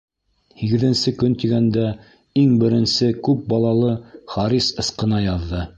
[0.61, 1.85] Һигеҙенсе көн тигәндә,
[2.45, 3.95] иң беренсе «күп балалы»
[4.35, 5.67] Харис «ысҡына» яҙҙы.